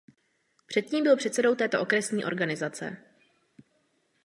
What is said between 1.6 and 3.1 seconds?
okresní organizace.